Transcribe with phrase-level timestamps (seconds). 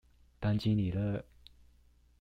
[0.39, 1.23] 當經理了